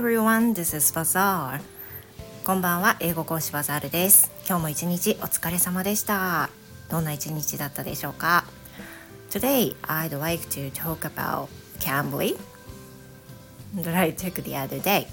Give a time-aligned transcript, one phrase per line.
[0.00, 1.60] everyone, this is Bazaar.
[2.42, 4.30] こんばんは、英語講師バザールです。
[4.48, 6.48] 今日も一日お疲れ様でした。
[6.88, 8.46] どんな一日だったでしょうか
[9.28, 11.48] Today, I'd like to talk about
[11.80, 12.34] Cambly
[13.76, 15.06] that I took the other day.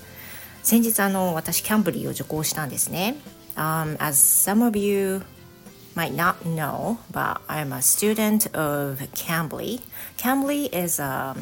[0.64, 3.18] 先日あの私キャンブリーを受講したんですね。
[3.58, 5.22] Um, as some of you
[5.98, 9.82] might not know, but I'm a student of Cambly.
[10.16, 11.38] Cambly is an um,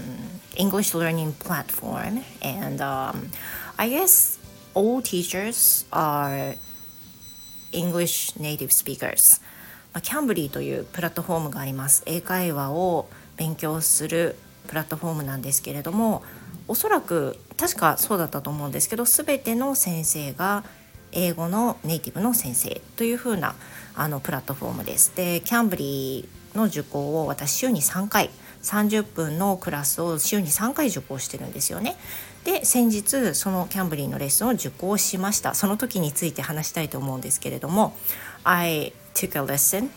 [0.55, 3.31] English learning platform, and um,
[3.77, 4.39] I guess
[4.73, 6.55] all teachers are
[7.73, 9.41] English native speakers.
[10.01, 12.03] キャンブリーというプラットフォームがあります。
[12.05, 14.37] 英会話を勉強する
[14.67, 16.23] プラットフォームなんですけれども、
[16.69, 20.63] おそらく確かそうだったと思うんですけど、全ての先生が
[21.15, 23.55] 英語のネイティブの先生というふうな
[23.95, 25.15] あのプラットフォームです。
[25.15, 28.29] でキャンブリーの受講を私週に3回
[28.61, 31.95] 30分のクラスを週に3回受講してるんですよね。
[32.43, 37.97] で先日そのキャンブリーのレッスンを受講しましたその時について話したいと思うんですけれども
[38.43, 39.89] I took a lesson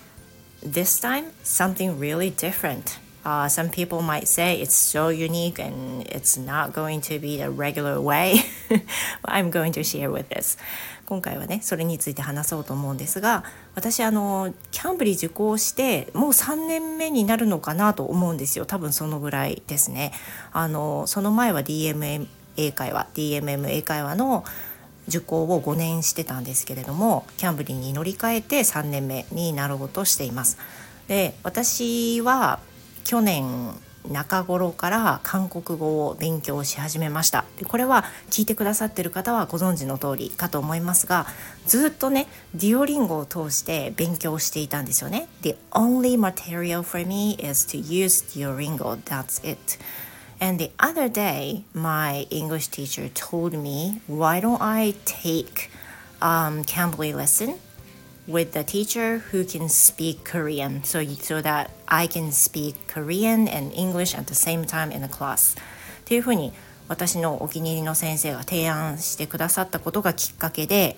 [0.63, 6.39] this time something really different Uh, some people might say it's so unique and it's
[6.39, 8.41] not going to be the regular way.
[9.25, 10.57] I'm going to share with this.
[11.07, 13.43] 今回はねそれについて話そうと思うんですが
[13.75, 20.13] 私あのキャンブリー受講してもう3年目になるのかなと思うんですよ多分そのぐらいですね。
[20.53, 22.27] あのその前は DMM
[22.59, 24.45] 英会話 DMM 英会話の
[25.09, 30.59] 受講を5年してたんですけれどもキャンブリーに乗り換えて3年目になろうとしています。
[31.09, 32.61] で私は
[33.09, 33.75] 去年
[34.13, 41.25] 中頃から韓国語を勉強し始めましたでこれは聞いてくださってる方はご存知の通りかと思いますが
[41.65, 49.83] ずっとねデュオリンゴを通して勉強していたんですよね The only material for me is to use Duolingo that's it
[50.39, 55.69] And the other day, my English teacher told me, why don't I take
[56.21, 57.59] um, Cambly lesson
[58.29, 63.73] with the teacher who can speak Korean so, so that I can speak Korean and
[63.73, 66.53] English at the same time in the class っていうふうに
[66.89, 70.97] 私のお気に入りの先生が提案してくださったことがきっかけで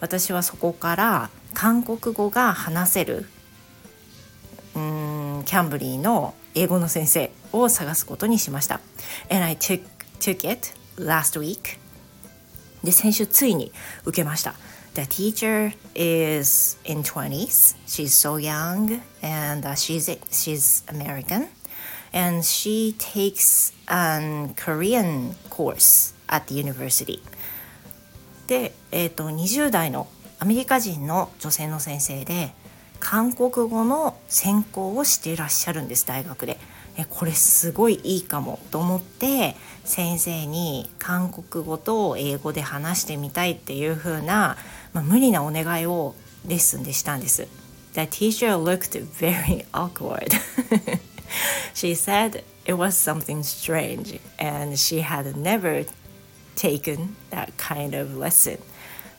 [0.00, 3.26] 私はそこから韓国語が話せる
[4.74, 8.80] うんキャンブリーの英語の先生を探すことにしました。
[9.30, 9.82] And I took,
[10.18, 11.78] took it last week
[12.82, 13.72] で先週ついに
[14.04, 14.54] 受けました。
[14.94, 21.48] The teacher is in 20s she's so young and uh, she's she's american
[22.12, 27.20] and she takes a korean course at the university
[28.46, 30.06] で、えーと、20代の
[30.38, 32.52] アメリカ人の女性の先生で
[33.00, 36.58] 韓国語の専攻をしていらっしゃるんです大学で。
[36.96, 44.56] えこれすごいいいかもと思って先生に韓国語と英語で話してみたいっていう風な
[44.93, 46.15] まあ、無理なお願いを
[46.47, 47.47] レッスンでしたんです。
[47.93, 50.31] The teacher looked very awkward.
[51.73, 55.85] she said it was something strange and she had never
[56.55, 58.59] taken that kind of lesson.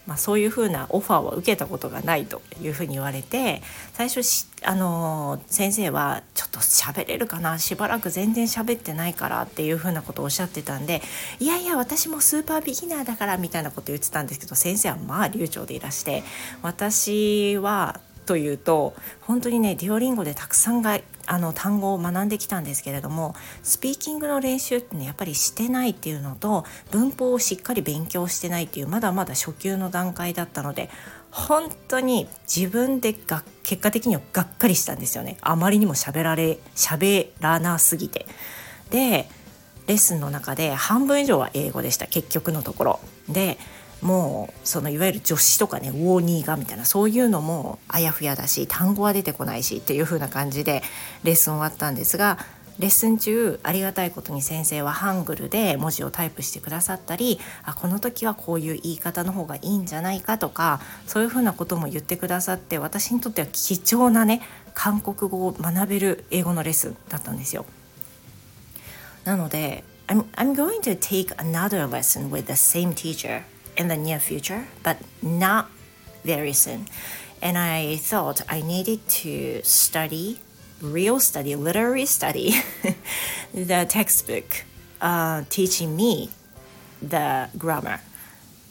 [0.07, 3.61] まあ、そういうふうなオファーを受けたことがないというふうに言われて
[3.93, 4.21] 最初、
[4.63, 7.57] あの、先生はちょっと喋れるかな？
[7.57, 11.01] しばらく全然喋ってないからっていうふうなことをおっしゃってたんで
[11.39, 16.23] いやいや私もスーパービギナーだからみたいなこと言ってたんですけど先生はまあ流暢でいらして
[16.61, 30.89] 私はというと本当にねデュオリンゴでたくさんがあの単語を学んできたんですけれどもスピーキングの練習ってねやっぱりしてないっていうのと文法をしっかり勉強してないっていうまだまだ初級の段階だったので
[31.31, 38.25] 本当に自分でが結果的にはがっかりしたんですよねあまりにも喋られ喋らなすぎて。
[38.89, 39.27] で
[39.87, 42.99] レッスンの中で半分以上は英語でした結局のところ。
[43.29, 43.57] で
[44.05, 50.83] もうそのいわゆる助詞とかねウォーニーがみたいなそういうのもあやふやだし単語は出てこないしっていう風な感じで
[51.23, 52.37] レッスン終わったんですが
[52.77, 64.41] レッスン中ありがたいことに先生はハングルで文字をタイプしてくださったりあこの時はこういう言い方の方がいいんじゃないかとかそういうふうなことも言ってくださって私にとっては貴重なね
[64.75, 67.65] 韓国語を学べる英語のレッスンだったんですよ。
[69.23, 73.41] なので I'm, I'm going to take another lesson with the same teacher
[73.77, 75.69] in the near future, but not
[76.23, 76.87] very soon.
[77.41, 80.39] And I thought I needed to study,
[80.81, 82.55] real study, literary study,
[83.53, 84.63] the textbook
[85.01, 86.29] uh, teaching me
[87.01, 87.99] the grammar.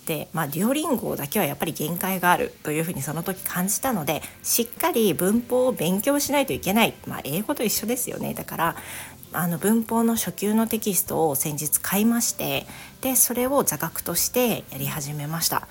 [0.06, 8.76] で、まあ、デュオリンゴだけはやっぱり限界があるというふうにその時感じたのでしっかり文法を勉強しないといけない、まあ、英語と一緒ですよねだから
[9.34, 12.66] あの文法の初級のテキストを先日買いまして
[13.00, 15.68] でそれを座学としてやり始めました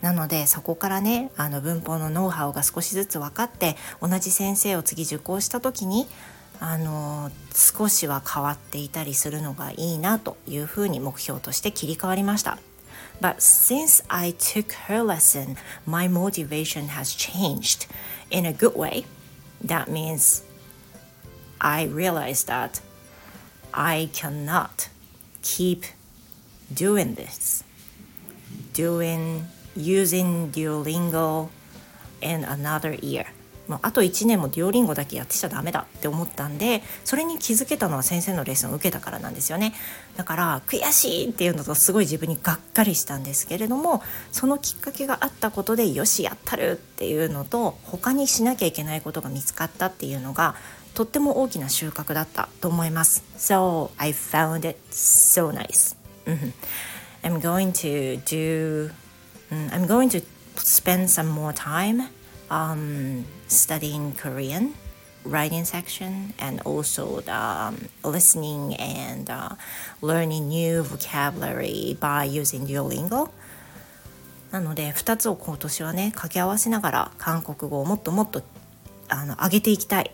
[0.00, 6.06] なのでそこからねあの文法のノウハウが少しずつ分かって同じ先生を次受講した時に
[6.58, 12.58] あの少しは変わっていたりするのがいいなというふうに目標として切り替わりました。
[13.20, 15.56] But since I took her lesson,
[15.86, 17.88] my motivation has changed
[18.30, 19.04] in a good way.
[19.64, 20.44] That means
[21.58, 22.80] I realized that
[23.72, 24.88] I cannot
[25.42, 25.84] keep
[26.72, 27.64] doing this,
[28.74, 31.48] doing using Duolingo
[32.20, 33.26] in another year.
[33.68, 39.72] もうあと1年もデュオリンゴだけやってちゃダメだって思ったんでそれに気づけたのは先生のレッスンを受けたからなんですよね
[40.16, 44.02] だから悔しいっていうのとすごい自分にがっかりしたんですけれども
[44.32, 50.56] そのきっかけがあったことでよしやったるっていうのと他にしなきゃいけないことが見つかったっていうのが
[50.94, 53.24] とっても大きな収穫だったと思います。
[53.36, 55.96] So I found it so nice.
[57.22, 58.90] I'm going to do
[59.50, 60.22] I'm going to
[60.56, 62.08] spend some more time
[62.50, 64.74] um, studying Korean
[65.24, 69.50] writing section and also the, um, listening and uh,
[70.00, 73.30] learning new vocabulary by using Duolingo
[74.50, 78.42] なので2つを今年はね掛け合わせながら韓国語をもっともっと
[79.08, 80.10] あの上げていきたい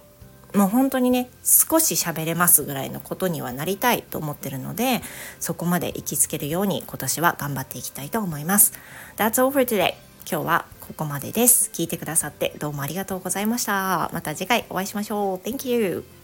[0.55, 5.03] もう本当にね少し喋れますぐらいのことにはなりたいと思ってるので
[5.41, 8.73] そこまで行きつけるように今年は頑張っていきたいと思います。
[9.17, 9.95] That's all for today.
[10.31, 11.71] 今日はここまでです。
[11.73, 14.11] 聞いてくださってどうもありがとうございました。
[14.13, 15.37] また次回お会いしましょう。
[15.39, 16.18] Thank you.